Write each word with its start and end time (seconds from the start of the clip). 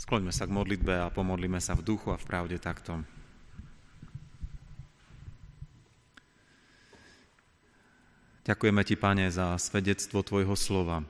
Skloňme 0.00 0.32
sa 0.32 0.48
k 0.48 0.56
modlitbe 0.56 0.96
a 0.96 1.12
pomodlíme 1.12 1.60
sa 1.60 1.76
v 1.76 1.84
duchu 1.84 2.08
a 2.08 2.16
v 2.16 2.24
pravde 2.24 2.56
takto. 2.56 3.04
Ďakujeme 8.48 8.80
Ti, 8.80 8.96
Pane, 8.96 9.28
za 9.28 9.60
svedectvo 9.60 10.24
Tvojho 10.24 10.56
slova, 10.56 11.04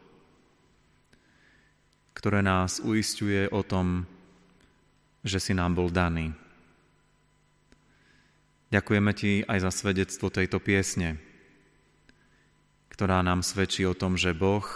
ktoré 2.18 2.42
nás 2.42 2.82
uistuje 2.82 3.46
o 3.54 3.62
tom, 3.62 4.10
že 5.22 5.38
si 5.38 5.54
nám 5.54 5.78
bol 5.78 5.86
daný. 5.86 6.34
Ďakujeme 8.74 9.12
Ti 9.14 9.32
aj 9.46 9.58
za 9.62 9.70
svedectvo 9.70 10.34
tejto 10.34 10.58
piesne, 10.58 11.22
ktorá 12.90 13.22
nám 13.22 13.46
svedčí 13.46 13.86
o 13.86 13.94
tom, 13.94 14.18
že 14.18 14.34
Boh 14.34 14.66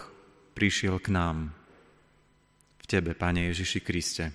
prišiel 0.54 1.02
k 1.02 1.10
nám 1.10 1.63
v 2.84 2.86
Tebe, 2.86 3.16
Pane 3.16 3.48
Ježiši 3.48 3.80
Kriste. 3.80 4.28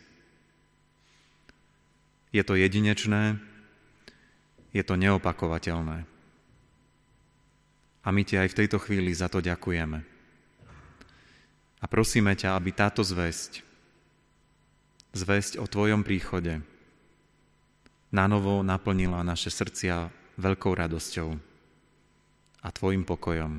Je 2.33 2.41
to 2.41 2.57
jedinečné, 2.57 3.37
je 4.73 4.81
to 4.81 4.97
neopakovateľné. 4.97 6.09
A 8.01 8.07
my 8.09 8.21
Ti 8.25 8.41
aj 8.41 8.49
v 8.49 8.57
tejto 8.65 8.81
chvíli 8.81 9.13
za 9.13 9.29
to 9.29 9.37
ďakujeme. 9.37 10.01
A 11.79 11.85
prosíme 11.85 12.33
ťa, 12.33 12.57
aby 12.57 12.73
táto 12.73 13.05
zväzť, 13.05 13.61
zväzť 15.13 15.61
o 15.61 15.69
Tvojom 15.69 16.01
príchode, 16.01 16.65
nanovo 18.09 18.65
naplnila 18.65 19.21
naše 19.21 19.53
srdcia 19.53 20.09
veľkou 20.41 20.73
radosťou 20.73 21.29
a 22.65 22.67
Tvojim 22.73 23.05
pokojom. 23.05 23.53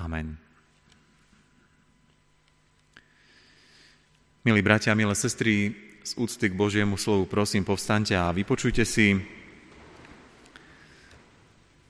Amen. 0.00 0.43
Milí 4.44 4.60
bratia, 4.60 4.92
milé 4.92 5.16
sestry, 5.16 5.72
z 6.04 6.12
úcty 6.20 6.52
k 6.52 6.58
Božiemu 6.60 7.00
slovu 7.00 7.24
prosím, 7.24 7.64
povstaňte 7.64 8.12
a 8.12 8.28
vypočujte 8.28 8.84
si 8.84 9.16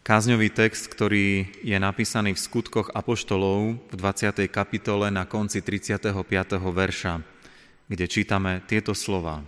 kázňový 0.06 0.55
text, 0.55 0.86
ktorý 0.86 1.50
je 1.66 1.75
napísaný 1.75 2.38
v 2.38 2.44
skutkoch 2.47 2.94
Apoštolov 2.94 3.91
v 3.91 3.94
20. 3.98 4.47
kapitole 4.47 5.10
na 5.10 5.27
konci 5.27 5.66
35. 5.66 6.14
verša, 6.62 7.27
kde 7.91 8.06
čítame 8.06 8.62
tieto 8.70 8.94
slova. 8.94 9.42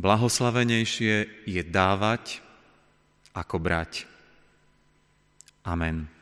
Blahoslavenejšie 0.00 1.44
je 1.44 1.62
dávať 1.68 2.40
ako 3.36 3.60
brať. 3.60 4.08
Amen. 5.68 6.13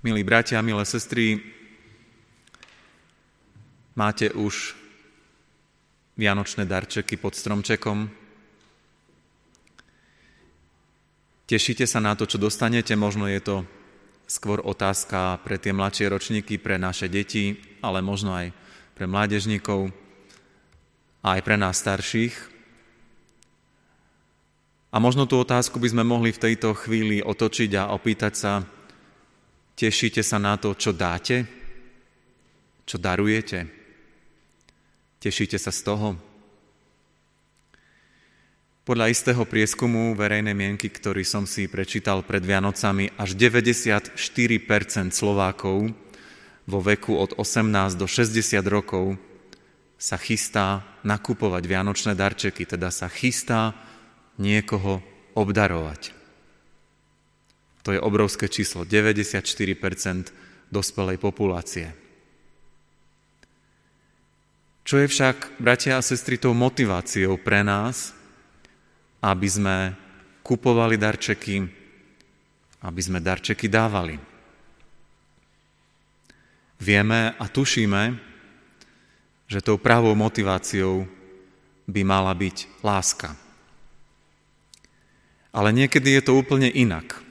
Milí 0.00 0.24
bratia, 0.24 0.64
milé 0.64 0.80
sestry, 0.88 1.44
máte 3.92 4.32
už 4.32 4.72
vianočné 6.16 6.64
darčeky 6.64 7.20
pod 7.20 7.36
stromčekom? 7.36 8.08
Tešíte 11.44 11.84
sa 11.84 12.00
na 12.00 12.16
to, 12.16 12.24
čo 12.24 12.40
dostanete? 12.40 12.96
Možno 12.96 13.28
je 13.28 13.44
to 13.44 13.56
skôr 14.24 14.64
otázka 14.64 15.36
pre 15.44 15.60
tie 15.60 15.76
mladšie 15.76 16.08
ročníky, 16.08 16.56
pre 16.56 16.80
naše 16.80 17.12
deti, 17.12 17.60
ale 17.84 18.00
možno 18.00 18.32
aj 18.32 18.56
pre 18.96 19.04
mládežníkov 19.04 19.92
a 21.20 21.36
aj 21.36 21.40
pre 21.44 21.60
nás 21.60 21.76
starších. 21.76 22.32
A 24.88 24.96
možno 24.96 25.28
tú 25.28 25.36
otázku 25.36 25.76
by 25.76 25.92
sme 25.92 26.08
mohli 26.08 26.32
v 26.32 26.40
tejto 26.40 26.72
chvíli 26.72 27.20
otočiť 27.20 27.76
a 27.76 27.92
opýtať 27.92 28.32
sa, 28.32 28.64
Tešíte 29.80 30.20
sa 30.20 30.36
na 30.36 30.60
to, 30.60 30.76
čo 30.76 30.92
dáte? 30.92 31.48
Čo 32.84 33.00
darujete? 33.00 33.64
Tešíte 35.16 35.56
sa 35.56 35.72
z 35.72 35.80
toho? 35.80 36.20
Podľa 38.84 39.08
istého 39.08 39.40
prieskumu 39.48 40.12
verejnej 40.12 40.52
mienky, 40.52 40.92
ktorý 40.92 41.24
som 41.24 41.48
si 41.48 41.64
prečítal 41.64 42.20
pred 42.28 42.44
Vianocami, 42.44 43.08
až 43.16 43.32
94% 43.32 44.20
Slovákov 45.16 45.96
vo 46.68 46.78
veku 46.84 47.16
od 47.16 47.40
18 47.40 47.96
do 47.96 48.04
60 48.04 48.60
rokov 48.68 49.16
sa 49.96 50.20
chystá 50.20 50.84
nakupovať 51.08 51.64
vianočné 51.64 52.12
darčeky, 52.12 52.68
teda 52.68 52.92
sa 52.92 53.08
chystá 53.08 53.72
niekoho 54.36 55.00
obdarovať. 55.32 56.19
To 57.82 57.96
je 57.96 58.00
obrovské 58.00 58.48
číslo, 58.48 58.84
94% 58.84 60.32
dospelej 60.68 61.16
populácie. 61.16 61.90
Čo 64.84 64.98
je 64.98 65.06
však, 65.06 65.62
bratia 65.62 65.96
a 65.96 66.04
sestry, 66.04 66.40
tou 66.40 66.50
motiváciou 66.50 67.38
pre 67.38 67.62
nás, 67.62 68.10
aby 69.22 69.48
sme 69.48 69.76
kupovali 70.42 70.96
darčeky, 70.98 71.62
aby 72.82 73.00
sme 73.00 73.22
darčeky 73.22 73.70
dávali? 73.70 74.16
Vieme 76.80 77.36
a 77.36 77.44
tušíme, 77.44 78.02
že 79.46 79.60
tou 79.60 79.76
pravou 79.76 80.16
motiváciou 80.16 81.04
by 81.84 82.02
mala 82.06 82.32
byť 82.32 82.80
láska. 82.80 83.36
Ale 85.52 85.74
niekedy 85.74 86.18
je 86.18 86.22
to 86.24 86.38
úplne 86.38 86.70
inak. 86.70 87.29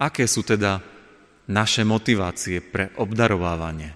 Aké 0.00 0.24
sú 0.24 0.40
teda 0.40 0.80
naše 1.44 1.84
motivácie 1.84 2.64
pre 2.64 2.88
obdarovávanie? 2.96 3.92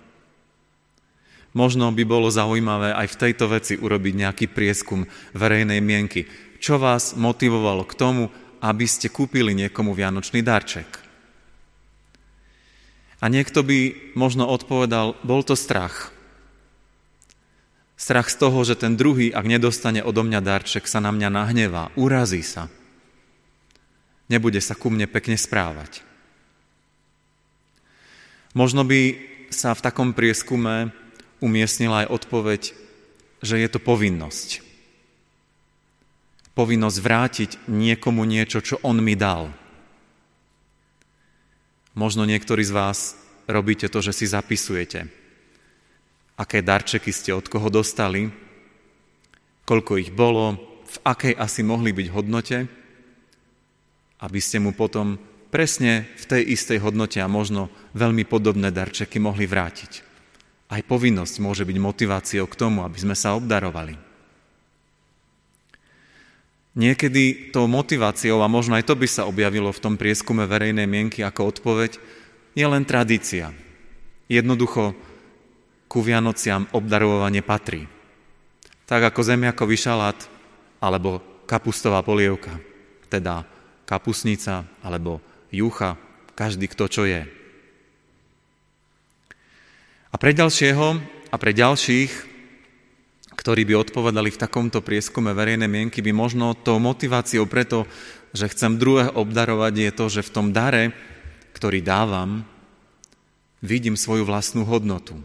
Možno 1.57 1.89
by 1.97 2.05
bolo 2.05 2.29
zaujímavé 2.29 2.93
aj 2.93 3.17
v 3.17 3.21
tejto 3.25 3.49
veci 3.49 3.81
urobiť 3.81 4.15
nejaký 4.21 4.47
prieskum 4.53 5.09
verejnej 5.33 5.81
mienky. 5.81 6.29
Čo 6.61 6.77
vás 6.77 7.17
motivovalo 7.17 7.89
k 7.89 7.97
tomu, 7.97 8.29
aby 8.61 8.85
ste 8.85 9.09
kúpili 9.09 9.57
niekomu 9.57 9.97
vianočný 9.97 10.45
darček? 10.45 11.01
A 13.25 13.33
niekto 13.33 13.65
by 13.65 14.13
možno 14.13 14.45
odpovedal, 14.45 15.17
bol 15.25 15.41
to 15.41 15.57
strach. 15.57 16.13
Strach 17.97 18.29
z 18.29 18.37
toho, 18.37 18.61
že 18.67 18.77
ten 18.77 19.01
druhý, 19.01 19.33
ak 19.33 19.49
nedostane 19.49 20.05
odo 20.05 20.21
mňa 20.21 20.45
darček, 20.45 20.85
sa 20.85 21.01
na 21.01 21.09
mňa 21.15 21.33
nahnevá, 21.33 21.89
urazí 21.97 22.45
sa 22.45 22.69
nebude 24.29 24.61
sa 24.61 24.73
ku 24.77 24.89
mne 24.89 25.09
pekne 25.09 25.37
správať. 25.37 26.01
Možno 28.55 28.87
by 28.87 29.19
sa 29.51 29.75
v 29.75 29.85
takom 29.85 30.15
prieskume 30.15 30.95
umiestnila 31.43 32.07
aj 32.07 32.13
odpoveď, 32.23 32.63
že 33.43 33.61
je 33.61 33.69
to 33.69 33.83
povinnosť. 33.83 34.63
Povinnosť 36.55 36.99
vrátiť 37.03 37.51
niekomu 37.67 38.23
niečo, 38.23 38.63
čo 38.63 38.79
on 38.87 39.03
mi 39.03 39.19
dal. 39.19 39.51
Možno 41.99 42.23
niektorí 42.27 42.63
z 42.63 42.75
vás 42.75 42.99
robíte 43.51 43.91
to, 43.91 43.99
že 44.03 44.15
si 44.15 44.27
zapisujete, 44.31 45.07
aké 46.39 46.63
darčeky 46.63 47.11
ste 47.11 47.35
od 47.35 47.47
koho 47.47 47.71
dostali, 47.71 48.31
koľko 49.67 49.99
ich 49.99 50.11
bolo, 50.15 50.59
v 50.87 50.97
akej 51.03 51.35
asi 51.35 51.67
mohli 51.67 51.91
byť 51.91 52.07
hodnote 52.15 52.84
aby 54.25 54.41
ste 54.41 54.57
mu 54.57 54.73
potom 54.73 55.21
presne 55.53 56.09
v 56.17 56.25
tej 56.25 56.43
istej 56.57 56.81
hodnote 56.81 57.21
a 57.21 57.29
možno 57.29 57.69
veľmi 57.93 58.25
podobné 58.25 58.73
darčeky 58.73 59.21
mohli 59.21 59.45
vrátiť. 59.45 60.01
Aj 60.73 60.81
povinnosť 60.81 61.45
môže 61.45 61.63
byť 61.69 61.77
motiváciou 61.77 62.49
k 62.49 62.59
tomu, 62.59 62.83
aby 62.83 62.97
sme 62.97 63.13
sa 63.13 63.37
obdarovali. 63.37 64.01
Niekedy 66.75 67.55
tou 67.55 67.71
motiváciou, 67.71 68.43
a 68.43 68.51
možno 68.51 68.75
aj 68.75 68.89
to 68.89 68.99
by 68.99 69.07
sa 69.07 69.31
objavilo 69.31 69.71
v 69.71 69.79
tom 69.79 69.95
prieskume 69.95 70.43
verejnej 70.49 70.91
mienky 70.91 71.23
ako 71.23 71.55
odpoveď, 71.55 72.03
je 72.57 72.67
len 72.67 72.83
tradícia. 72.83 73.55
Jednoducho 74.27 74.97
ku 75.87 76.03
Vianociam 76.03 76.67
obdarovanie 76.75 77.47
patrí. 77.47 77.87
Tak 78.91 79.15
ako 79.15 79.21
zemiakový 79.23 79.79
šalát 79.79 80.19
alebo 80.83 81.23
kapustová 81.47 82.03
polievka, 82.03 82.59
teda 83.07 83.47
kapusnica 83.85 84.65
alebo 84.83 85.21
jucha, 85.53 85.97
každý 86.35 86.67
kto 86.69 86.85
čo 86.91 87.03
je. 87.07 87.25
A 90.11 90.17
pre 90.17 90.31
ďalšieho 90.31 90.87
a 91.31 91.37
pre 91.37 91.51
ďalších, 91.51 92.13
ktorí 93.35 93.67
by 93.67 93.75
odpovedali 93.83 94.31
v 94.31 94.41
takomto 94.41 94.79
prieskume 94.79 95.35
verejnej 95.35 95.67
mienky, 95.67 95.99
by 95.99 96.15
možno 96.15 96.55
tou 96.55 96.79
motiváciou 96.79 97.51
preto, 97.51 97.85
že 98.31 98.51
chcem 98.51 98.79
druhé 98.79 99.11
obdarovať, 99.11 99.75
je 99.75 99.93
to, 99.95 100.05
že 100.11 100.27
v 100.27 100.33
tom 100.35 100.47
dare, 100.55 100.95
ktorý 101.55 101.83
dávam, 101.83 102.47
vidím 103.59 103.99
svoju 103.99 104.23
vlastnú 104.23 104.63
hodnotu. 104.63 105.19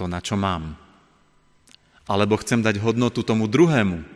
To, 0.00 0.08
na 0.08 0.24
čo 0.24 0.38
mám. 0.38 0.80
Alebo 2.08 2.40
chcem 2.40 2.60
dať 2.64 2.80
hodnotu 2.80 3.20
tomu 3.20 3.48
druhému. 3.48 4.13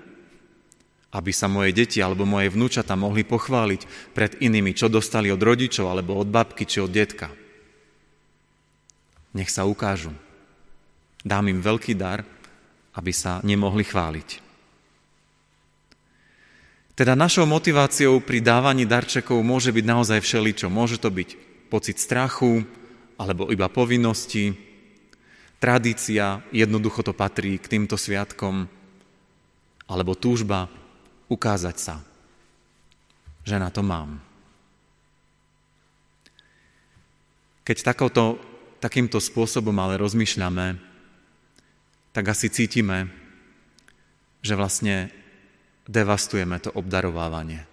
Aby 1.08 1.32
sa 1.32 1.48
moje 1.48 1.72
deti 1.72 2.04
alebo 2.04 2.28
moje 2.28 2.52
vnúčata 2.52 2.92
mohli 2.92 3.24
pochváliť 3.24 4.12
pred 4.12 4.36
inými, 4.44 4.76
čo 4.76 4.92
dostali 4.92 5.32
od 5.32 5.40
rodičov 5.40 5.88
alebo 5.88 6.20
od 6.20 6.28
babky 6.28 6.68
či 6.68 6.84
od 6.84 6.92
detka. 6.92 7.32
Nech 9.32 9.48
sa 9.48 9.64
ukážu. 9.64 10.12
Dám 11.24 11.48
im 11.48 11.64
veľký 11.64 11.96
dar, 11.96 12.24
aby 12.96 13.12
sa 13.12 13.40
nemohli 13.40 13.84
chváliť. 13.84 14.48
Teda 16.98 17.14
našou 17.14 17.46
motiváciou 17.46 18.18
pri 18.18 18.42
dávaní 18.42 18.82
darčekov 18.82 19.38
môže 19.46 19.70
byť 19.70 19.84
naozaj 19.86 20.18
všeličo. 20.18 20.66
Môže 20.66 20.98
to 20.98 21.14
byť 21.14 21.38
pocit 21.70 22.02
strachu, 22.02 22.66
alebo 23.14 23.54
iba 23.54 23.70
povinnosti, 23.70 24.50
tradícia, 25.62 26.42
jednoducho 26.50 27.06
to 27.06 27.14
patrí 27.14 27.58
k 27.62 27.70
týmto 27.70 27.94
sviatkom, 27.94 28.66
alebo 29.86 30.18
túžba 30.18 30.66
ukázať 31.28 31.76
sa, 31.76 31.96
že 33.44 33.56
na 33.56 33.68
to 33.72 33.84
mám. 33.84 34.20
Keď 37.64 37.84
takouto, 37.84 38.40
takýmto 38.80 39.20
spôsobom 39.20 39.76
ale 39.76 40.00
rozmýšľame, 40.00 40.80
tak 42.16 42.24
asi 42.32 42.48
cítime, 42.48 43.12
že 44.40 44.56
vlastne 44.56 45.12
devastujeme 45.84 46.56
to 46.60 46.72
obdarovávanie. 46.72 47.68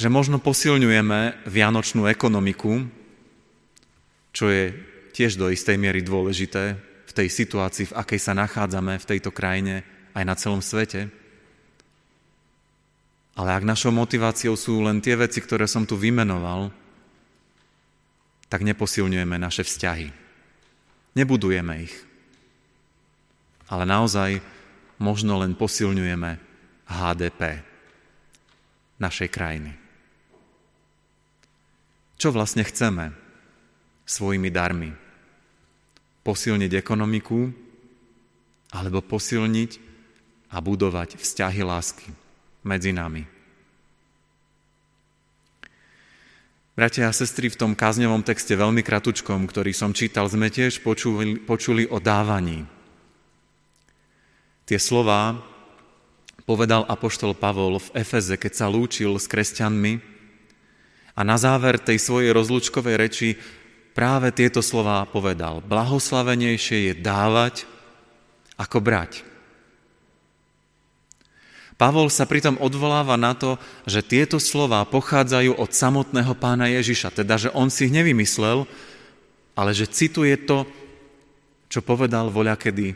Že 0.00 0.08
možno 0.08 0.40
posilňujeme 0.40 1.44
vianočnú 1.44 2.08
ekonomiku, 2.08 2.88
čo 4.32 4.48
je 4.48 4.72
tiež 5.12 5.36
do 5.36 5.52
istej 5.52 5.76
miery 5.76 6.00
dôležité 6.00 6.78
v 6.80 7.12
tej 7.12 7.28
situácii, 7.28 7.90
v 7.90 7.96
akej 8.00 8.20
sa 8.22 8.32
nachádzame 8.32 8.96
v 8.96 9.08
tejto 9.08 9.34
krajine 9.34 9.84
aj 10.16 10.24
na 10.24 10.34
celom 10.38 10.62
svete. 10.64 11.19
Ale 13.38 13.54
ak 13.54 13.64
našou 13.64 13.94
motiváciou 13.94 14.58
sú 14.58 14.82
len 14.82 14.98
tie 14.98 15.14
veci, 15.14 15.38
ktoré 15.38 15.70
som 15.70 15.86
tu 15.86 15.94
vymenoval, 15.94 16.74
tak 18.50 18.66
neposilňujeme 18.66 19.36
naše 19.38 19.62
vzťahy. 19.62 20.10
Nebudujeme 21.14 21.86
ich. 21.86 21.94
Ale 23.70 23.86
naozaj 23.86 24.42
možno 24.98 25.38
len 25.38 25.54
posilňujeme 25.54 26.30
HDP 26.90 27.62
našej 28.98 29.28
krajiny. 29.30 29.72
Čo 32.20 32.34
vlastne 32.34 32.66
chceme 32.66 33.16
svojimi 34.04 34.50
darmi? 34.52 34.92
Posilniť 36.20 36.76
ekonomiku 36.76 37.48
alebo 38.76 39.00
posilniť 39.00 39.70
a 40.52 40.60
budovať 40.60 41.16
vzťahy 41.16 41.64
lásky? 41.64 42.19
Medzi 42.64 42.92
nami. 42.92 43.24
Bratia 46.80 47.10
a 47.10 47.12
sestry, 47.12 47.52
v 47.52 47.60
tom 47.60 47.72
kázňovom 47.76 48.24
texte 48.24 48.56
veľmi 48.56 48.80
kratučkom, 48.80 49.44
ktorý 49.44 49.76
som 49.76 49.92
čítal, 49.92 50.24
sme 50.32 50.48
tiež 50.48 50.80
počuli, 50.80 51.36
počuli 51.36 51.84
o 51.84 52.00
dávaní. 52.00 52.64
Tie 54.64 54.80
slová 54.80 55.36
povedal 56.48 56.88
apoštol 56.88 57.36
Pavol 57.36 57.82
v 57.82 58.00
Efeze, 58.00 58.40
keď 58.40 58.52
sa 58.54 58.66
lúčil 58.72 59.12
s 59.20 59.28
kresťanmi 59.28 60.00
a 61.12 61.20
na 61.20 61.36
záver 61.36 61.76
tej 61.76 62.00
svojej 62.00 62.32
rozlúčkovej 62.32 62.96
reči 62.96 63.28
práve 63.92 64.32
tieto 64.32 64.64
slová 64.64 65.04
povedal. 65.04 65.60
Blahoslavenejšie 65.60 66.90
je 66.90 66.94
dávať 66.96 67.68
ako 68.56 68.80
brať. 68.80 69.29
Pavol 71.80 72.12
sa 72.12 72.28
pritom 72.28 72.60
odvoláva 72.60 73.16
na 73.16 73.32
to, 73.32 73.56
že 73.88 74.04
tieto 74.04 74.36
slová 74.36 74.84
pochádzajú 74.84 75.56
od 75.56 75.72
samotného 75.72 76.36
pána 76.36 76.68
Ježiša, 76.68 77.24
teda 77.24 77.40
že 77.40 77.48
on 77.56 77.72
si 77.72 77.88
ich 77.88 77.96
nevymyslel, 77.96 78.68
ale 79.56 79.72
že 79.72 79.88
cituje 79.88 80.36
to, 80.44 80.68
čo 81.72 81.80
povedal 81.80 82.28
voľakedy 82.28 82.92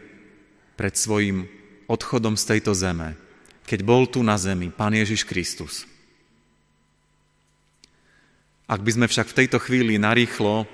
pred 0.76 0.92
svojim 0.92 1.48
odchodom 1.88 2.36
z 2.36 2.44
tejto 2.44 2.76
zeme, 2.76 3.16
keď 3.64 3.81
bol 3.88 4.04
tu 4.04 4.20
na 4.20 4.36
zemi 4.36 4.69
pán 4.69 4.92
Ježiš 4.92 5.25
Kristus. 5.25 5.88
Ak 8.69 8.84
by 8.84 8.90
sme 9.00 9.06
však 9.08 9.32
v 9.32 9.38
tejto 9.44 9.64
chvíli 9.64 9.96
narýchlo 9.96 10.69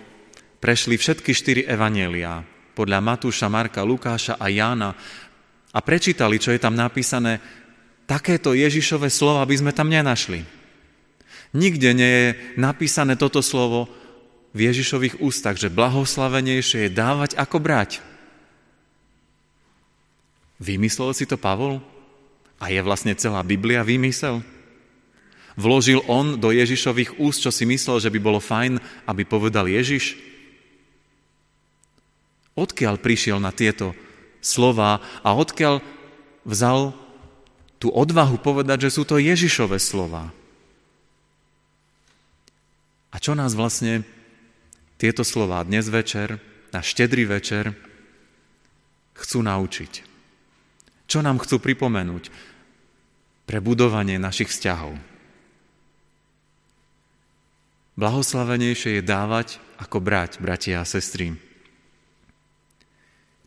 prešli 0.58 0.98
všetky 0.98 1.30
štyri 1.30 1.62
evanielia 1.62 2.42
podľa 2.74 2.98
Matúša, 2.98 3.46
Marka, 3.46 3.86
Lukáša 3.86 4.34
a 4.34 4.50
Jána 4.50 4.98
a 5.70 5.78
prečítali, 5.78 6.42
čo 6.42 6.50
je 6.50 6.58
tam 6.58 6.74
napísané, 6.74 7.38
takéto 8.10 8.58
Ježišové 8.58 9.06
slova 9.06 9.46
by 9.46 9.54
sme 9.54 9.70
tam 9.70 9.86
nenašli. 9.86 10.42
Nikde 11.54 11.94
nie 11.94 12.10
je 12.10 12.28
napísané 12.58 13.14
toto 13.14 13.38
slovo 13.38 13.86
v 14.50 14.66
Ježišových 14.66 15.22
ústach, 15.22 15.54
že 15.54 15.70
blahoslavenejšie 15.70 16.90
je 16.90 16.90
dávať 16.90 17.38
ako 17.38 17.62
brať. 17.62 18.02
Vymyslel 20.58 21.14
si 21.14 21.22
to 21.30 21.38
Pavol? 21.38 21.78
A 22.60 22.68
je 22.68 22.82
vlastne 22.82 23.14
celá 23.14 23.40
Biblia 23.46 23.86
vymysel? 23.86 24.42
Vložil 25.56 26.02
on 26.10 26.36
do 26.36 26.52
Ježišových 26.52 27.16
úst, 27.16 27.40
čo 27.40 27.54
si 27.54 27.64
myslel, 27.64 28.02
že 28.02 28.12
by 28.12 28.18
bolo 28.20 28.42
fajn, 28.42 28.76
aby 29.06 29.22
povedal 29.24 29.70
Ježiš? 29.70 30.18
Odkiaľ 32.58 33.00
prišiel 33.00 33.40
na 33.40 33.54
tieto 33.54 33.96
slova 34.44 35.00
a 35.24 35.30
odkiaľ 35.32 35.80
vzal 36.44 36.92
tú 37.80 37.88
odvahu 37.88 38.36
povedať, 38.36 38.86
že 38.86 39.00
sú 39.00 39.08
to 39.08 39.16
Ježišové 39.16 39.80
slova. 39.80 40.28
A 43.10 43.16
čo 43.16 43.32
nás 43.32 43.56
vlastne 43.56 44.04
tieto 45.00 45.24
slova 45.24 45.64
dnes 45.64 45.88
večer, 45.88 46.38
na 46.70 46.84
štedrý 46.84 47.24
večer, 47.26 47.72
chcú 49.16 49.40
naučiť? 49.42 49.92
Čo 51.10 51.24
nám 51.24 51.42
chcú 51.42 51.58
pripomenúť 51.58 52.30
pre 53.48 53.58
budovanie 53.58 54.20
našich 54.20 54.52
vzťahov? 54.52 54.94
Blahoslavenejšie 57.98 59.00
je 59.00 59.02
dávať 59.02 59.58
ako 59.80 59.98
brať, 59.98 60.38
bratia 60.38 60.84
a 60.84 60.86
sestry. 60.86 61.34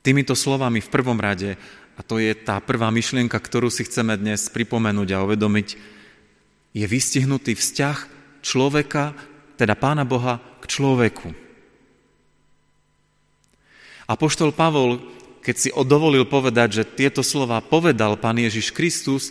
Týmito 0.03 0.35
slovami 0.35 0.83
v 0.83 0.91
prvom 0.91 1.15
rade 1.15 1.55
a 1.93 2.01
to 2.01 2.17
je 2.17 2.33
tá 2.33 2.57
prvá 2.57 2.89
myšlienka, 2.89 3.37
ktorú 3.37 3.69
si 3.69 3.85
chceme 3.85 4.17
dnes 4.17 4.49
pripomenúť 4.49 5.09
a 5.13 5.23
uvedomiť, 5.25 5.67
je 6.73 6.85
vystihnutý 6.89 7.53
vzťah 7.53 7.97
človeka, 8.41 9.13
teda 9.61 9.77
Pána 9.77 10.01
Boha, 10.01 10.41
k 10.57 10.65
človeku. 10.65 11.29
A 14.09 14.17
poštol 14.17 14.51
Pavol, 14.51 14.99
keď 15.45 15.55
si 15.55 15.69
dovolil 15.69 16.25
povedať, 16.25 16.81
že 16.81 16.89
tieto 16.89 17.21
slova 17.21 17.61
povedal 17.61 18.17
Pán 18.17 18.41
Ježiš 18.41 18.73
Kristus, 18.73 19.29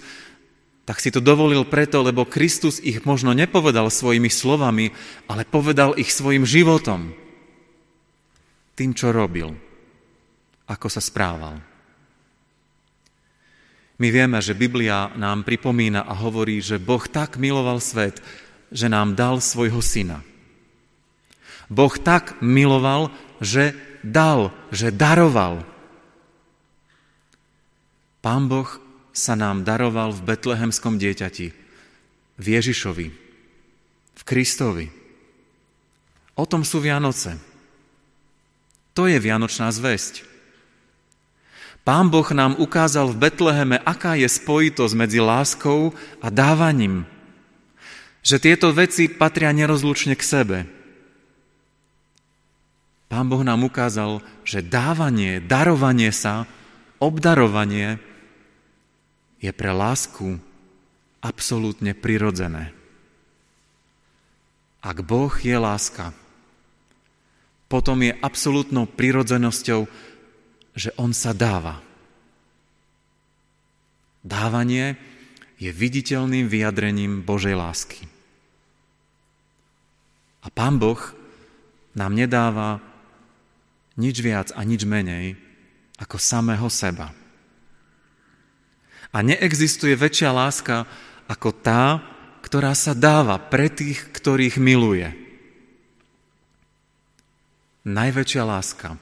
tak 0.86 0.98
si 0.98 1.14
to 1.14 1.22
dovolil 1.22 1.66
preto, 1.66 2.02
lebo 2.02 2.26
Kristus 2.26 2.82
ich 2.82 3.02
možno 3.06 3.34
nepovedal 3.34 3.90
svojimi 3.90 4.30
slovami, 4.30 4.90
ale 5.30 5.46
povedal 5.46 5.94
ich 5.98 6.10
svojim 6.10 6.42
životom. 6.42 7.14
Tým, 8.74 8.90
čo 8.94 9.14
robil, 9.14 9.54
ako 10.66 10.86
sa 10.90 10.98
správal. 10.98 11.71
My 14.02 14.10
vieme, 14.10 14.42
že 14.42 14.58
Biblia 14.58 15.14
nám 15.14 15.46
pripomína 15.46 16.02
a 16.02 16.10
hovorí, 16.18 16.58
že 16.58 16.82
Boh 16.82 17.06
tak 17.06 17.38
miloval 17.38 17.78
svet, 17.78 18.18
že 18.74 18.90
nám 18.90 19.14
dal 19.14 19.38
svojho 19.38 19.78
syna. 19.78 20.26
Boh 21.70 21.94
tak 22.02 22.34
miloval, 22.42 23.14
že 23.38 23.78
dal, 24.02 24.50
že 24.74 24.90
daroval. 24.90 25.62
Pán 28.18 28.50
Boh 28.50 28.66
sa 29.14 29.38
nám 29.38 29.62
daroval 29.62 30.10
v 30.10 30.34
betlehemskom 30.34 30.98
dieťati, 30.98 31.54
v 32.42 32.46
Ježišovi, 32.58 33.06
v 34.18 34.22
Kristovi. 34.26 34.90
O 36.34 36.42
tom 36.42 36.66
sú 36.66 36.82
Vianoce. 36.82 37.38
To 38.98 39.06
je 39.06 39.22
Vianočná 39.22 39.70
zväzť. 39.70 40.31
Pán 41.82 42.14
Boh 42.14 42.30
nám 42.30 42.54
ukázal 42.62 43.10
v 43.10 43.26
Betleheme, 43.26 43.76
aká 43.82 44.14
je 44.14 44.30
spojitosť 44.30 44.94
medzi 44.94 45.18
láskou 45.18 45.90
a 46.22 46.30
dávaním. 46.30 47.02
Že 48.22 48.36
tieto 48.38 48.70
veci 48.70 49.10
patria 49.10 49.50
nerozlučne 49.50 50.14
k 50.14 50.22
sebe. 50.22 50.58
Pán 53.10 53.26
Boh 53.26 53.42
nám 53.42 53.66
ukázal, 53.66 54.22
že 54.46 54.62
dávanie, 54.62 55.42
darovanie 55.42 56.14
sa, 56.14 56.46
obdarovanie 57.02 57.98
je 59.42 59.50
pre 59.50 59.74
lásku 59.74 60.38
absolútne 61.18 61.98
prirodzené. 61.98 62.70
Ak 64.86 65.02
Boh 65.02 65.34
je 65.34 65.58
láska, 65.58 66.14
potom 67.66 68.06
je 68.06 68.14
absolútnou 68.22 68.86
prirodzenosťou, 68.86 69.90
že 70.72 70.90
on 70.96 71.12
sa 71.12 71.36
dáva. 71.36 71.80
Dávanie 74.22 74.96
je 75.58 75.70
viditeľným 75.70 76.46
vyjadrením 76.48 77.22
Božej 77.22 77.54
lásky. 77.54 78.02
A 80.42 80.50
Pán 80.50 80.78
Boh 80.78 80.98
nám 81.94 82.16
nedáva 82.18 82.82
nič 83.94 84.18
viac 84.24 84.48
a 84.56 84.64
nič 84.64 84.82
menej 84.88 85.38
ako 86.00 86.16
samého 86.18 86.66
seba. 86.72 87.14
A 89.12 89.18
neexistuje 89.20 89.92
väčšia 89.92 90.32
láska 90.32 90.88
ako 91.28 91.52
tá, 91.52 92.00
ktorá 92.42 92.72
sa 92.72 92.96
dáva 92.96 93.38
pre 93.38 93.68
tých, 93.68 94.08
ktorých 94.10 94.56
miluje. 94.58 95.12
Najväčšia 97.86 98.42
láska, 98.42 98.96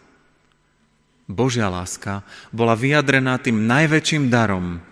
Božia 1.31 1.71
láska, 1.71 2.27
bola 2.51 2.75
vyjadrená 2.75 3.39
tým 3.39 3.71
najväčším 3.71 4.27
darom, 4.27 4.83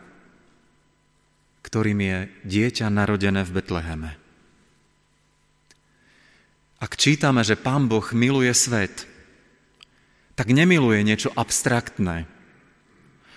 ktorým 1.67 1.99
je 1.99 2.19
dieťa 2.47 2.87
narodené 2.89 3.43
v 3.43 3.55
Betleheme. 3.59 4.11
Ak 6.79 6.95
čítame, 6.95 7.43
že 7.43 7.59
Pán 7.59 7.91
Boh 7.91 8.07
miluje 8.15 8.55
svet, 8.55 9.11
tak 10.39 10.55
nemiluje 10.55 11.03
niečo 11.03 11.35
abstraktné, 11.35 12.31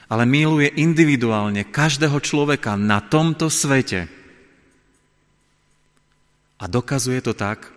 ale 0.06 0.24
miluje 0.30 0.70
individuálne 0.78 1.66
každého 1.66 2.22
človeka 2.22 2.78
na 2.78 3.02
tomto 3.02 3.50
svete. 3.50 4.06
A 6.62 6.70
dokazuje 6.70 7.18
to 7.26 7.34
tak, 7.34 7.74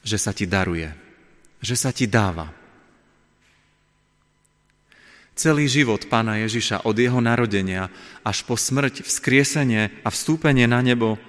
že 0.00 0.16
sa 0.16 0.32
ti 0.32 0.48
daruje, 0.48 0.88
že 1.60 1.76
sa 1.76 1.92
ti 1.92 2.08
dáva. 2.08 2.48
Celý 5.36 5.68
život 5.68 6.08
pána 6.08 6.40
Ježiša 6.40 6.88
od 6.88 6.96
jeho 6.96 7.20
narodenia 7.20 7.92
až 8.24 8.40
po 8.48 8.56
smrť, 8.56 9.04
vzkriesenie 9.04 9.92
a 10.00 10.08
vstúpenie 10.08 10.64
na 10.64 10.80
nebo 10.80 11.20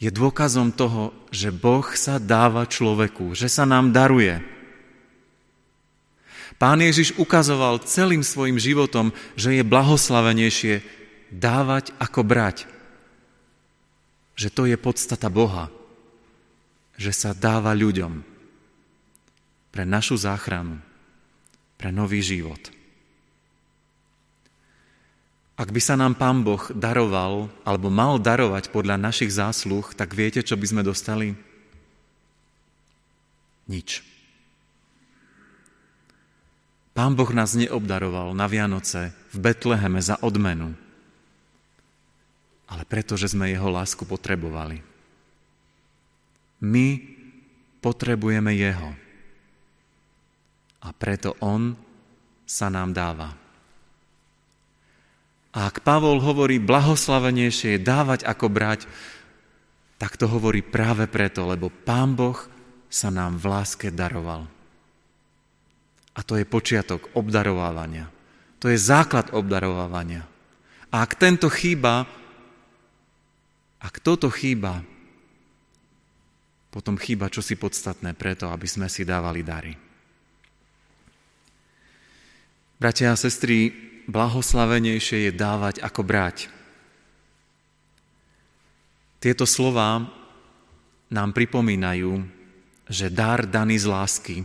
je 0.00 0.08
dôkazom 0.08 0.72
toho, 0.72 1.12
že 1.28 1.52
Boh 1.52 1.84
sa 1.94 2.16
dáva 2.16 2.64
človeku, 2.64 3.36
že 3.36 3.52
sa 3.52 3.68
nám 3.68 3.92
daruje. 3.92 4.40
Pán 6.56 6.80
Ježiš 6.80 7.20
ukazoval 7.20 7.84
celým 7.84 8.24
svojim 8.24 8.56
životom, 8.56 9.12
že 9.36 9.52
je 9.52 9.62
blahoslavenejšie 9.68 10.80
dávať 11.28 11.92
ako 12.00 12.20
brať. 12.24 12.64
Že 14.32 14.48
to 14.48 14.62
je 14.64 14.76
podstata 14.80 15.28
Boha. 15.28 15.68
Že 16.96 17.12
sa 17.12 17.30
dáva 17.36 17.76
ľuďom 17.76 18.22
pre 19.74 19.82
našu 19.82 20.16
záchranu, 20.16 20.78
pre 21.76 21.90
nový 21.90 22.22
život. 22.22 22.73
Ak 25.54 25.70
by 25.70 25.78
sa 25.78 25.94
nám 25.94 26.18
Pán 26.18 26.42
Boh 26.42 26.66
daroval, 26.74 27.46
alebo 27.62 27.86
mal 27.86 28.18
darovať 28.18 28.74
podľa 28.74 28.98
našich 28.98 29.30
zásluh, 29.30 29.86
tak 29.94 30.10
viete, 30.10 30.42
čo 30.42 30.58
by 30.58 30.66
sme 30.66 30.82
dostali? 30.82 31.38
Nič. 33.70 34.02
Pán 36.90 37.14
Boh 37.14 37.30
nás 37.30 37.54
neobdaroval 37.54 38.34
na 38.34 38.50
Vianoce 38.50 39.14
v 39.30 39.36
Betleheme 39.50 40.02
za 40.02 40.18
odmenu, 40.22 40.74
ale 42.70 42.82
preto, 42.86 43.14
že 43.14 43.30
sme 43.30 43.50
Jeho 43.50 43.70
lásku 43.70 44.02
potrebovali. 44.02 44.82
My 46.62 46.98
potrebujeme 47.78 48.54
Jeho 48.54 48.94
a 50.82 50.88
preto 50.94 51.38
On 51.38 51.74
sa 52.42 52.70
nám 52.70 52.90
dáva. 52.94 53.43
A 55.54 55.70
ak 55.70 55.86
Pavol 55.86 56.18
hovorí, 56.18 56.58
blahoslavenejšie 56.58 57.78
je 57.78 57.86
dávať 57.86 58.26
ako 58.26 58.50
brať, 58.50 58.90
tak 60.02 60.18
to 60.18 60.26
hovorí 60.26 60.66
práve 60.66 61.06
preto, 61.06 61.46
lebo 61.46 61.70
Pán 61.70 62.18
Boh 62.18 62.34
sa 62.90 63.14
nám 63.14 63.38
v 63.38 63.46
láske 63.54 63.94
daroval. 63.94 64.50
A 66.14 66.20
to 66.26 66.34
je 66.34 66.46
počiatok 66.46 67.14
obdarovávania. 67.14 68.10
To 68.58 68.66
je 68.66 68.78
základ 68.78 69.30
obdarovávania. 69.30 70.26
A 70.90 71.06
ak 71.06 71.18
tento 71.18 71.46
chýba, 71.46 72.06
ak 73.78 73.94
toto 74.02 74.30
chýba, 74.30 74.82
potom 76.74 76.98
chýba 76.98 77.30
čosi 77.30 77.54
podstatné 77.54 78.18
preto, 78.18 78.50
aby 78.50 78.66
sme 78.66 78.90
si 78.90 79.06
dávali 79.06 79.46
dary. 79.46 79.74
Bratia 82.82 83.14
a 83.14 83.18
sestry, 83.18 83.70
blahoslavenejšie 84.08 85.28
je 85.28 85.32
dávať 85.32 85.80
ako 85.80 86.00
brať. 86.04 86.48
Tieto 89.20 89.48
slova 89.48 90.04
nám 91.08 91.30
pripomínajú, 91.32 92.20
že 92.88 93.08
dar 93.08 93.48
daný 93.48 93.80
z 93.80 93.86
lásky 93.88 94.36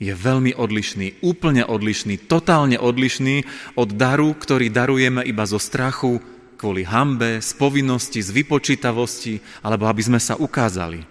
je 0.00 0.12
veľmi 0.12 0.56
odlišný, 0.58 1.22
úplne 1.22 1.62
odlišný, 1.62 2.26
totálne 2.26 2.76
odlišný 2.76 3.46
od 3.78 3.94
daru, 3.94 4.34
ktorý 4.34 4.68
darujeme 4.68 5.22
iba 5.22 5.44
zo 5.46 5.60
strachu, 5.62 6.18
kvôli 6.58 6.82
hambe, 6.82 7.38
z 7.38 7.50
povinnosti, 7.54 8.20
z 8.24 8.30
vypočítavosti, 8.32 9.38
alebo 9.62 9.86
aby 9.86 10.02
sme 10.02 10.20
sa 10.20 10.34
ukázali. 10.34 11.04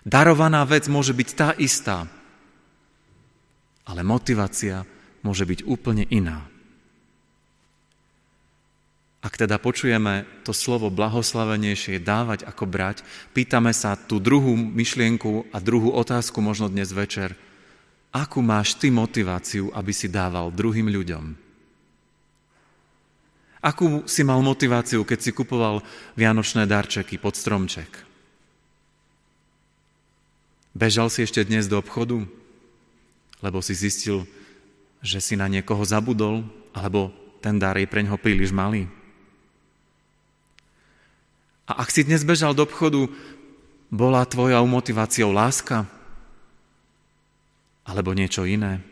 Darovaná 0.00 0.64
vec 0.64 0.88
môže 0.88 1.12
byť 1.12 1.28
tá 1.36 1.48
istá, 1.60 2.08
ale 3.84 4.00
motivácia 4.00 4.86
môže 5.20 5.44
byť 5.44 5.64
úplne 5.68 6.04
iná. 6.08 6.46
Ak 9.20 9.36
teda 9.36 9.60
počujeme 9.60 10.24
to 10.48 10.56
slovo 10.56 10.88
blahoslavenejšie 10.88 12.00
dávať 12.00 12.48
ako 12.48 12.64
brať, 12.64 13.04
pýtame 13.36 13.76
sa 13.76 13.92
tú 13.92 14.16
druhú 14.16 14.56
myšlienku 14.56 15.52
a 15.52 15.60
druhú 15.60 15.92
otázku 15.92 16.40
možno 16.40 16.72
dnes 16.72 16.88
večer. 16.88 17.36
Akú 18.16 18.40
máš 18.40 18.80
ty 18.80 18.88
motiváciu, 18.88 19.68
aby 19.76 19.92
si 19.92 20.08
dával 20.08 20.48
druhým 20.48 20.88
ľuďom? 20.88 21.36
Akú 23.60 24.08
si 24.08 24.24
mal 24.24 24.40
motiváciu, 24.40 25.04
keď 25.04 25.18
si 25.20 25.36
kupoval 25.36 25.84
vianočné 26.16 26.64
darčeky 26.64 27.20
pod 27.20 27.36
stromček? 27.36 27.92
Bežal 30.72 31.12
si 31.12 31.28
ešte 31.28 31.44
dnes 31.44 31.68
do 31.68 31.76
obchodu, 31.76 32.24
lebo 33.44 33.60
si 33.60 33.76
zistil, 33.76 34.24
že 35.00 35.18
si 35.20 35.34
na 35.36 35.48
niekoho 35.48 35.80
zabudol, 35.84 36.44
alebo 36.76 37.12
ten 37.40 37.56
dar 37.56 37.76
je 37.80 37.88
pre 37.88 38.04
ňoho 38.04 38.20
príliš 38.20 38.52
malý? 38.52 38.88
A 41.64 41.80
ak 41.80 41.88
si 41.88 42.04
dnes 42.04 42.26
bežal 42.26 42.52
do 42.52 42.66
obchodu, 42.66 43.08
bola 43.88 44.26
tvojou 44.26 44.66
motiváciou 44.66 45.30
láska? 45.30 45.86
Alebo 47.86 48.14
niečo 48.14 48.44
iné? 48.44 48.82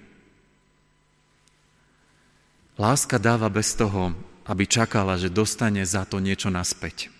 Láska 2.79 3.19
dáva 3.19 3.51
bez 3.51 3.75
toho, 3.75 4.15
aby 4.47 4.65
čakala, 4.65 5.19
že 5.19 5.29
dostane 5.29 5.83
za 5.83 6.07
to 6.07 6.23
niečo 6.23 6.49
naspäť. 6.49 7.11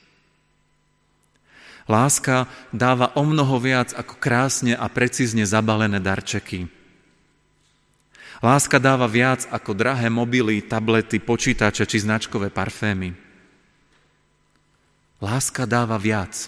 Láska 1.91 2.47
dáva 2.71 3.11
o 3.19 3.27
mnoho 3.27 3.59
viac 3.59 3.91
ako 3.97 4.21
krásne 4.23 4.79
a 4.79 4.87
precízne 4.87 5.43
zabalené 5.43 5.99
darčeky. 5.99 6.71
Láska 8.39 8.79
dáva 8.79 9.11
viac 9.11 9.51
ako 9.51 9.75
drahé 9.75 10.07
mobily, 10.07 10.63
tablety, 10.63 11.19
počítače 11.19 11.83
či 11.83 12.07
značkové 12.07 12.55
parfémy. 12.55 13.11
Láska 15.19 15.67
dáva 15.67 15.99
viac. 15.99 16.47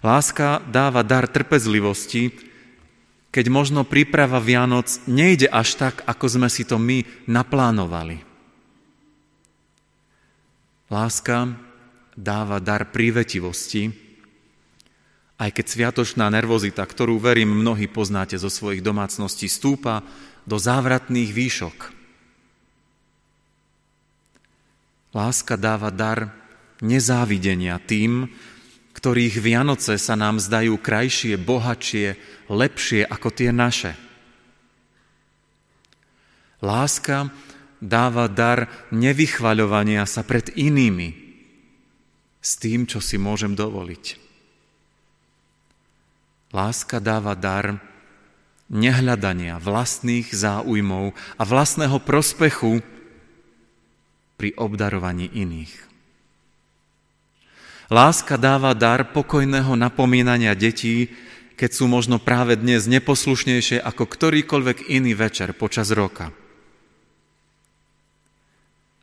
Láska 0.00 0.64
dáva 0.64 1.04
dar 1.04 1.28
trpezlivosti, 1.28 2.32
keď 3.28 3.46
možno 3.52 3.84
príprava 3.84 4.40
Vianoc 4.40 4.88
nejde 5.04 5.46
až 5.52 5.76
tak, 5.76 6.00
ako 6.08 6.26
sme 6.26 6.48
si 6.48 6.64
to 6.64 6.80
my 6.80 7.04
naplánovali. 7.28 8.24
Láska 10.88 11.54
dáva 12.16 12.58
dar 12.58 12.88
prívetivosti, 12.90 14.09
aj 15.40 15.50
keď 15.56 15.66
sviatočná 15.66 16.28
nervozita, 16.28 16.84
ktorú 16.84 17.16
verím 17.16 17.64
mnohí 17.64 17.88
poznáte 17.88 18.36
zo 18.36 18.52
svojich 18.52 18.84
domácností, 18.84 19.48
stúpa 19.48 20.04
do 20.44 20.60
závratných 20.60 21.32
výšok. 21.32 21.78
Láska 25.16 25.56
dáva 25.56 25.88
dar 25.88 26.36
nezávidenia 26.84 27.80
tým, 27.80 28.28
ktorých 28.92 29.40
Vianoce 29.40 29.96
sa 29.96 30.12
nám 30.12 30.36
zdajú 30.36 30.76
krajšie, 30.76 31.40
bohatšie, 31.40 32.20
lepšie 32.52 33.08
ako 33.08 33.28
tie 33.32 33.48
naše. 33.48 33.96
Láska 36.60 37.32
dáva 37.80 38.28
dar 38.28 38.68
nevychvaľovania 38.92 40.04
sa 40.04 40.20
pred 40.20 40.52
inými 40.52 41.16
s 42.44 42.60
tým, 42.60 42.84
čo 42.84 43.00
si 43.00 43.16
môžem 43.16 43.56
dovoliť. 43.56 44.29
Láska 46.50 46.98
dáva 46.98 47.38
dar 47.38 47.78
nehľadania 48.70 49.58
vlastných 49.62 50.30
záujmov 50.34 51.14
a 51.38 51.42
vlastného 51.46 51.98
prospechu 52.02 52.82
pri 54.34 54.54
obdarovaní 54.58 55.30
iných. 55.30 55.74
Láska 57.90 58.38
dáva 58.38 58.70
dar 58.74 59.10
pokojného 59.10 59.74
napomínania 59.74 60.54
detí, 60.54 61.10
keď 61.58 61.70
sú 61.74 61.90
možno 61.90 62.22
práve 62.22 62.54
dnes 62.54 62.86
neposlušnejšie 62.86 63.82
ako 63.82 64.06
ktorýkoľvek 64.06 64.90
iný 64.90 65.18
večer 65.18 65.50
počas 65.54 65.90
roka. 65.90 66.30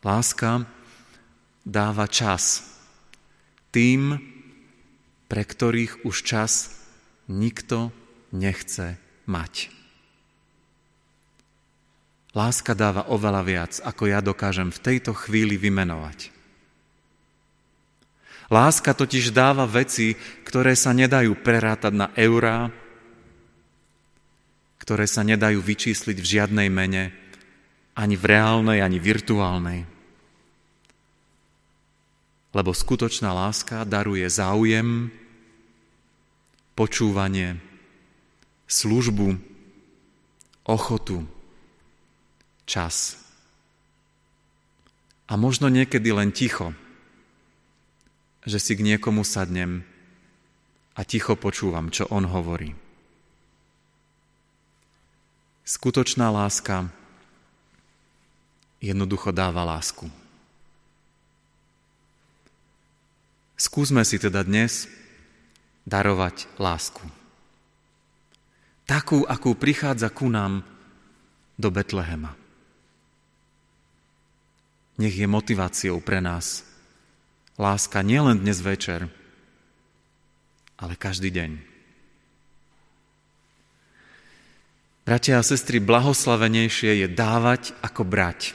Láska 0.03 0.63
dáva 1.67 2.07
čas 2.07 2.63
tým, 3.75 4.15
pre 5.27 5.43
ktorých 5.43 6.07
už 6.07 6.23
čas 6.23 6.76
nikto 7.27 7.91
nechce 8.31 8.95
mať. 9.27 9.71
Láska 12.35 12.77
dáva 12.77 13.07
oveľa 13.09 13.41
viac, 13.43 13.73
ako 13.81 14.03
ja 14.07 14.19
dokážem 14.21 14.69
v 14.69 14.83
tejto 14.83 15.11
chvíli 15.15 15.57
vymenovať. 15.57 16.29
Láska 18.47 18.95
totiž 18.95 19.35
dáva 19.35 19.67
veci, 19.67 20.15
ktoré 20.47 20.71
sa 20.77 20.95
nedajú 20.95 21.35
prerátať 21.43 21.93
na 21.97 22.07
eurá, 22.15 22.71
ktoré 24.79 25.03
sa 25.03 25.19
nedajú 25.25 25.59
vyčísliť 25.59 26.15
v 26.15 26.29
žiadnej 26.37 26.69
mene, 26.71 27.11
ani 27.97 28.15
v 28.15 28.23
reálnej, 28.23 28.79
ani 28.79 29.03
virtuálnej. 29.03 29.83
Lebo 32.55 32.71
skutočná 32.71 33.35
láska 33.35 33.83
daruje 33.83 34.23
záujem, 34.31 35.11
počúvanie, 36.77 37.57
službu, 38.69 39.33
ochotu, 40.69 41.25
čas. 42.69 43.17
A 45.25 45.33
možno 45.33 45.73
niekedy 45.73 46.13
len 46.13 46.29
ticho, 46.29 46.77
že 48.45 48.61
si 48.61 48.77
k 48.77 48.85
niekomu 48.85 49.25
sadnem 49.25 49.81
a 50.93 51.01
ticho 51.01 51.33
počúvam, 51.33 51.89
čo 51.89 52.05
on 52.13 52.29
hovorí. 52.29 52.77
Skutočná 55.67 56.29
láska 56.31 56.87
jednoducho 58.79 59.33
dáva 59.33 59.65
lásku. 59.65 60.07
Skúsme 63.57 64.05
si 64.05 64.21
teda 64.21 64.45
dnes 64.45 64.85
darovať 65.87 66.51
lásku. 66.59 67.01
Takú, 68.83 69.23
akú 69.23 69.55
prichádza 69.55 70.11
ku 70.11 70.27
nám 70.27 70.67
do 71.55 71.71
Betlehema. 71.71 72.35
Nech 74.99 75.15
je 75.15 75.27
motiváciou 75.29 76.03
pre 76.03 76.19
nás 76.19 76.67
láska 77.57 78.05
nielen 78.05 78.37
dnes 78.37 78.61
večer, 78.61 79.09
ale 80.77 80.93
každý 80.93 81.33
deň. 81.33 81.51
Bratia 85.07 85.39
a 85.39 85.43
sestry, 85.43 85.79
blahoslavenejšie 85.79 87.01
je 87.01 87.07
dávať 87.07 87.71
ako 87.79 88.03
brať. 88.03 88.51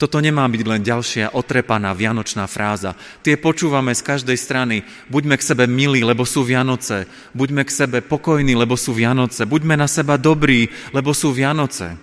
Toto 0.00 0.16
nemá 0.16 0.48
byť 0.48 0.64
len 0.64 0.80
ďalšia 0.80 1.36
otrepaná 1.36 1.92
vianočná 1.92 2.48
fráza. 2.48 2.96
Tie 3.20 3.36
počúvame 3.36 3.92
z 3.92 4.00
každej 4.00 4.38
strany. 4.40 4.80
Buďme 5.12 5.36
k 5.36 5.44
sebe 5.44 5.68
milí, 5.68 6.00
lebo 6.00 6.24
sú 6.24 6.40
Vianoce. 6.40 7.04
Buďme 7.36 7.68
k 7.68 7.74
sebe 7.84 8.00
pokojní, 8.00 8.56
lebo 8.56 8.80
sú 8.80 8.96
Vianoce. 8.96 9.44
Buďme 9.44 9.76
na 9.76 9.84
seba 9.84 10.16
dobrí, 10.16 10.72
lebo 10.96 11.12
sú 11.12 11.36
Vianoce. 11.36 12.00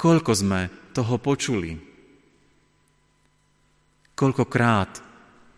Koľko 0.00 0.32
sme 0.32 0.72
toho 0.96 1.20
počuli? 1.20 1.76
Koľkokrát 4.16 4.96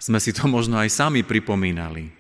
sme 0.03 0.19
si 0.19 0.35
to 0.35 0.51
možno 0.51 0.83
aj 0.83 0.91
sami 0.91 1.23
pripomínali? 1.23 2.18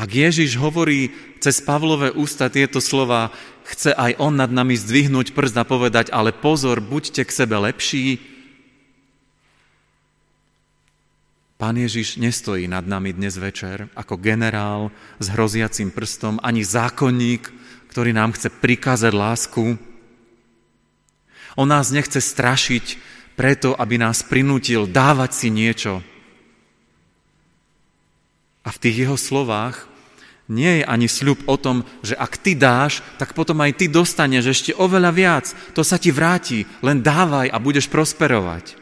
Ak 0.00 0.16
Ježiš 0.16 0.56
hovorí 0.56 1.12
cez 1.44 1.60
Pavlové 1.60 2.08
ústa 2.08 2.48
tieto 2.48 2.80
slova, 2.80 3.28
chce 3.68 3.92
aj 3.92 4.16
on 4.16 4.32
nad 4.32 4.48
nami 4.48 4.72
zdvihnúť 4.72 5.36
prst 5.36 5.60
a 5.60 5.68
povedať, 5.68 6.08
ale 6.08 6.32
pozor, 6.32 6.80
buďte 6.80 7.28
k 7.28 7.36
sebe 7.36 7.60
lepší. 7.60 8.16
Pán 11.60 11.76
Ježiš 11.76 12.16
nestojí 12.16 12.64
nad 12.64 12.88
nami 12.88 13.12
dnes 13.12 13.36
večer 13.36 13.92
ako 13.92 14.16
generál 14.16 14.88
s 15.20 15.28
hroziacím 15.28 15.92
prstom, 15.92 16.40
ani 16.40 16.64
zákonník, 16.64 17.52
ktorý 17.92 18.16
nám 18.16 18.32
chce 18.32 18.48
prikázať 18.48 19.12
lásku. 19.12 19.76
On 21.60 21.68
nás 21.68 21.92
nechce 21.92 22.24
strašiť 22.24 22.96
preto, 23.36 23.76
aby 23.76 24.00
nás 24.00 24.24
prinútil 24.24 24.88
dávať 24.88 25.44
si 25.44 25.48
niečo. 25.52 26.00
A 28.64 28.72
v 28.72 28.80
tých 28.80 29.04
jeho 29.04 29.20
slovách 29.20 29.89
nie 30.50 30.82
je 30.82 30.84
ani 30.84 31.06
sľub 31.06 31.46
o 31.46 31.54
tom, 31.54 31.86
že 32.02 32.18
ak 32.18 32.42
ty 32.42 32.58
dáš, 32.58 33.06
tak 33.22 33.38
potom 33.38 33.62
aj 33.62 33.78
ty 33.78 33.86
dostaneš 33.86 34.50
ešte 34.50 34.72
oveľa 34.74 35.10
viac. 35.14 35.46
To 35.78 35.86
sa 35.86 35.94
ti 35.94 36.10
vráti, 36.10 36.66
len 36.82 36.98
dávaj 36.98 37.54
a 37.54 37.56
budeš 37.62 37.86
prosperovať. 37.86 38.74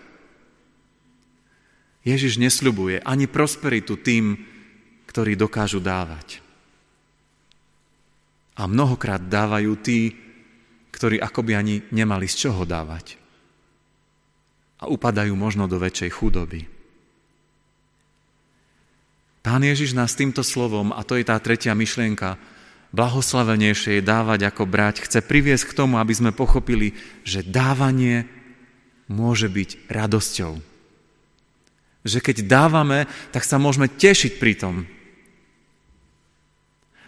Ježiš 2.08 2.40
nesľubuje 2.40 3.04
ani 3.04 3.28
prosperitu 3.28 4.00
tým, 4.00 4.40
ktorí 5.04 5.36
dokážu 5.36 5.76
dávať. 5.84 6.40
A 8.56 8.64
mnohokrát 8.64 9.20
dávajú 9.20 9.76
tí, 9.84 10.16
ktorí 10.88 11.20
akoby 11.20 11.52
ani 11.52 11.76
nemali 11.92 12.24
z 12.24 12.48
čoho 12.48 12.64
dávať. 12.64 13.20
A 14.80 14.88
upadajú 14.88 15.36
možno 15.36 15.68
do 15.68 15.76
väčšej 15.76 16.10
chudoby. 16.16 16.77
Pán 19.48 19.64
Ježiš 19.64 19.96
nás 19.96 20.12
týmto 20.12 20.44
slovom, 20.44 20.92
a 20.92 21.00
to 21.00 21.16
je 21.16 21.24
tá 21.24 21.32
tretia 21.40 21.72
myšlienka, 21.72 22.36
blahoslavenejšie 22.92 23.96
je 23.96 24.04
dávať 24.04 24.44
ako 24.44 24.68
brať, 24.68 25.08
chce 25.08 25.24
priviesť 25.24 25.72
k 25.72 25.76
tomu, 25.80 25.96
aby 25.96 26.12
sme 26.12 26.36
pochopili, 26.36 26.92
že 27.24 27.40
dávanie 27.40 28.28
môže 29.08 29.48
byť 29.48 29.88
radosťou. 29.88 30.52
Že 32.04 32.18
keď 32.20 32.36
dávame, 32.44 33.08
tak 33.32 33.48
sa 33.48 33.56
môžeme 33.56 33.88
tešiť 33.88 34.36
pri 34.36 34.52
tom. 34.52 34.84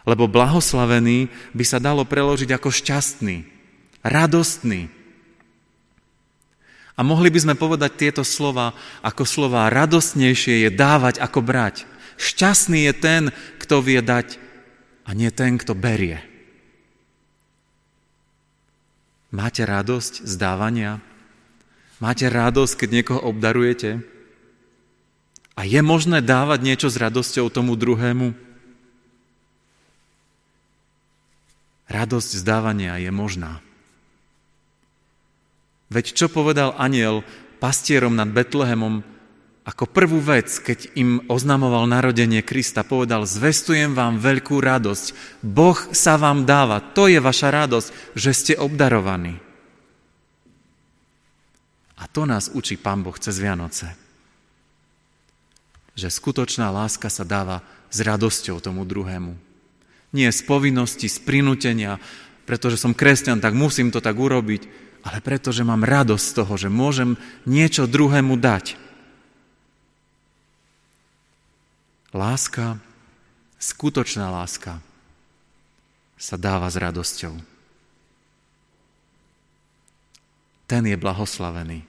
Lebo 0.08 0.24
blahoslavený 0.24 1.28
by 1.52 1.64
sa 1.68 1.76
dalo 1.76 2.08
preložiť 2.08 2.56
ako 2.56 2.72
šťastný, 2.72 3.44
radostný. 4.00 4.88
A 6.96 7.04
mohli 7.04 7.28
by 7.28 7.52
sme 7.52 7.52
povedať 7.60 8.00
tieto 8.00 8.24
slova 8.24 8.72
ako 9.04 9.28
slova 9.28 9.68
radostnejšie 9.68 10.64
je 10.64 10.70
dávať 10.72 11.20
ako 11.20 11.44
brať. 11.44 11.99
Šťastný 12.20 12.84
je 12.84 12.92
ten, 12.92 13.22
kto 13.56 13.80
vie 13.80 14.04
dať 14.04 14.36
a 15.08 15.16
nie 15.16 15.32
ten, 15.32 15.56
kto 15.56 15.72
berie. 15.72 16.20
Máte 19.32 19.64
radosť 19.64 20.28
z 20.28 20.34
dávania? 20.36 21.00
Máte 21.96 22.28
radosť, 22.28 22.74
keď 22.76 22.88
niekoho 22.92 23.20
obdarujete? 23.24 24.04
A 25.56 25.64
je 25.64 25.80
možné 25.80 26.20
dávať 26.20 26.60
niečo 26.60 26.88
s 26.92 27.00
radosťou 27.00 27.48
tomu 27.48 27.72
druhému? 27.72 28.36
Radosť 31.88 32.30
z 32.36 32.42
je 33.00 33.10
možná. 33.10 33.64
Veď 35.90 36.14
čo 36.14 36.26
povedal 36.30 36.76
aniel 36.78 37.26
pastierom 37.58 38.14
nad 38.14 38.30
Betlehemom, 38.30 39.02
ako 39.60 39.84
prvú 39.84 40.24
vec, 40.24 40.48
keď 40.48 40.96
im 40.96 41.20
oznamoval 41.28 41.84
narodenie 41.84 42.40
Krista, 42.40 42.80
povedal, 42.80 43.28
zvestujem 43.28 43.92
vám 43.92 44.16
veľkú 44.16 44.56
radosť. 44.56 45.38
Boh 45.44 45.76
sa 45.92 46.16
vám 46.16 46.48
dáva. 46.48 46.80
To 46.96 47.06
je 47.06 47.20
vaša 47.20 47.52
radosť, 47.52 47.88
že 48.16 48.32
ste 48.32 48.54
obdarovaní. 48.56 49.36
A 52.00 52.08
to 52.08 52.24
nás 52.24 52.48
učí 52.48 52.80
Pán 52.80 53.04
Boh 53.04 53.12
cez 53.20 53.36
Vianoce. 53.36 53.92
Že 55.92 56.08
skutočná 56.08 56.72
láska 56.72 57.12
sa 57.12 57.28
dáva 57.28 57.60
s 57.92 58.00
radosťou 58.00 58.64
tomu 58.64 58.88
druhému. 58.88 59.36
Nie 60.16 60.32
z 60.32 60.40
povinnosti, 60.40 61.12
z 61.12 61.20
prinútenia, 61.20 62.00
pretože 62.48 62.80
som 62.80 62.96
kresťan, 62.96 63.44
tak 63.44 63.52
musím 63.52 63.92
to 63.92 64.00
tak 64.00 64.16
urobiť, 64.16 64.64
ale 65.04 65.20
pretože 65.20 65.62
mám 65.62 65.84
radosť 65.84 66.24
z 66.24 66.36
toho, 66.40 66.54
že 66.56 66.72
môžem 66.72 67.20
niečo 67.44 67.84
druhému 67.84 68.40
dať. 68.40 68.89
Láska, 72.10 72.82
skutočná 73.62 74.26
láska 74.34 74.82
sa 76.18 76.34
dáva 76.34 76.66
s 76.66 76.74
radosťou. 76.74 77.34
Ten 80.66 80.82
je 80.86 80.96
blahoslavený, 80.98 81.86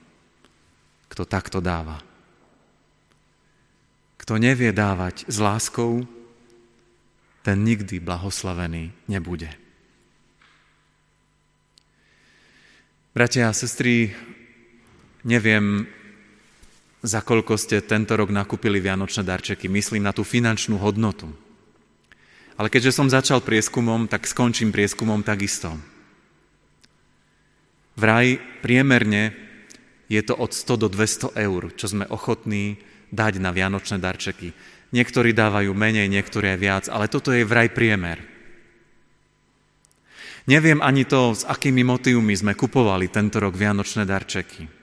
kto 1.10 1.22
takto 1.26 1.58
dáva. 1.58 1.98
Kto 4.22 4.38
nevie 4.38 4.70
dávať 4.70 5.26
s 5.26 5.42
láskou, 5.42 6.06
ten 7.42 7.58
nikdy 7.66 7.98
blahoslavený 7.98 8.94
nebude. 9.10 9.50
Bratia 13.10 13.50
a 13.50 13.52
sestry, 13.52 14.14
neviem, 15.26 15.84
za 17.02 17.18
koľko 17.18 17.58
ste 17.58 17.82
tento 17.82 18.14
rok 18.14 18.30
nakúpili 18.30 18.78
vianočné 18.78 19.26
darčeky. 19.26 19.66
Myslím 19.66 20.06
na 20.06 20.14
tú 20.14 20.22
finančnú 20.22 20.78
hodnotu. 20.78 21.26
Ale 22.54 22.70
keďže 22.70 22.94
som 22.94 23.10
začal 23.10 23.42
prieskumom, 23.42 24.06
tak 24.06 24.22
skončím 24.22 24.70
prieskumom 24.70 25.26
takisto. 25.26 25.74
Vraj 27.98 28.38
priemerne 28.62 29.34
je 30.06 30.22
to 30.22 30.38
od 30.38 30.54
100 30.54 30.82
do 30.82 30.88
200 30.88 31.34
eur, 31.42 31.74
čo 31.74 31.86
sme 31.90 32.06
ochotní 32.06 32.78
dať 33.10 33.42
na 33.42 33.50
vianočné 33.50 33.98
darčeky. 33.98 34.54
Niektorí 34.94 35.34
dávajú 35.34 35.72
menej, 35.74 36.06
niektorí 36.06 36.54
aj 36.54 36.58
viac, 36.60 36.84
ale 36.86 37.10
toto 37.10 37.34
je 37.34 37.42
vraj 37.42 37.72
priemer. 37.72 38.20
Neviem 40.46 40.82
ani 40.82 41.06
to, 41.06 41.34
s 41.34 41.42
akými 41.46 41.82
motivmi 41.86 42.34
sme 42.34 42.52
kupovali 42.52 43.08
tento 43.08 43.40
rok 43.40 43.54
vianočné 43.54 44.04
darčeky. 44.04 44.81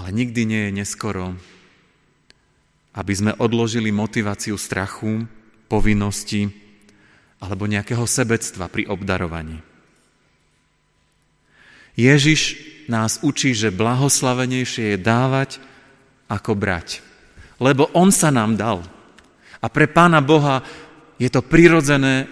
Ale 0.00 0.16
nikdy 0.16 0.48
nie 0.48 0.62
je 0.64 0.80
neskoro, 0.80 1.36
aby 2.96 3.12
sme 3.12 3.36
odložili 3.36 3.92
motiváciu 3.92 4.56
strachu, 4.56 5.28
povinnosti 5.68 6.48
alebo 7.36 7.68
nejakého 7.68 8.08
sebectva 8.08 8.72
pri 8.72 8.88
obdarovaní. 8.88 9.60
Ježiš 12.00 12.56
nás 12.88 13.20
učí, 13.20 13.52
že 13.52 13.68
blahoslavenejšie 13.68 14.96
je 14.96 14.98
dávať 14.98 15.60
ako 16.32 16.56
brať. 16.56 17.04
Lebo 17.60 17.92
On 17.92 18.08
sa 18.08 18.32
nám 18.32 18.56
dal. 18.56 18.80
A 19.60 19.68
pre 19.68 19.84
Pána 19.84 20.24
Boha 20.24 20.64
je 21.20 21.28
to 21.28 21.44
prirodzené, 21.44 22.24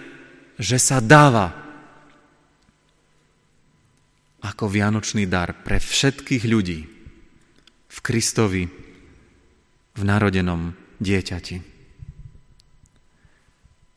že 0.57 0.81
sa 0.81 0.97
dáva 0.97 1.53
ako 4.41 4.65
vianočný 4.65 5.29
dar 5.29 5.53
pre 5.61 5.77
všetkých 5.77 6.43
ľudí 6.49 6.98
v 7.89 7.97
Kristovi 8.05 8.63
v 9.97 10.01
narodenom 10.05 10.77
dieťati. 11.01 11.57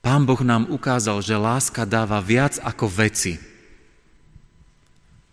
Pán 0.02 0.26
Boh 0.26 0.40
nám 0.42 0.66
ukázal, 0.66 1.22
že 1.22 1.38
láska 1.38 1.86
dáva 1.86 2.18
viac 2.18 2.58
ako 2.58 2.90
veci. 2.90 3.38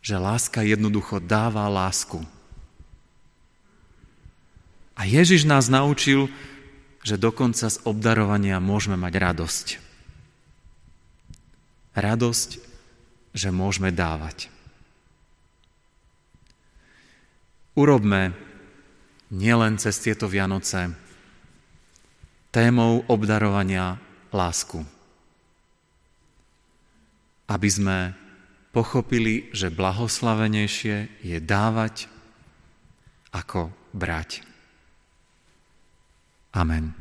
Že 0.05 0.15
láska 0.21 0.61
jednoducho 0.61 1.17
dáva 1.17 1.65
lásku. 1.65 2.21
A 4.93 5.07
Ježiš 5.09 5.47
nás 5.47 5.71
naučil, 5.71 6.29
že 7.01 7.17
dokonca 7.17 7.65
z 7.71 7.81
obdarovania 7.87 8.61
môžeme 8.61 8.99
mať 8.99 9.13
radosť. 9.17 9.67
Radosť, 11.97 12.49
že 13.33 13.49
môžeme 13.49 13.89
dávať. 13.89 14.51
Urobme 17.73 18.35
nielen 19.29 19.77
cez 19.77 20.01
tieto 20.01 20.25
Vianoce 20.29 20.93
témou 22.49 23.05
obdarovania 23.05 24.01
lásku. 24.33 24.81
Aby 27.49 27.69
sme 27.69 27.97
pochopili, 28.73 29.49
že 29.53 29.73
blahoslavenejšie 29.73 31.25
je 31.25 31.37
dávať 31.41 32.09
ako 33.33 33.73
brať. 33.93 34.45
Amen. 36.53 36.93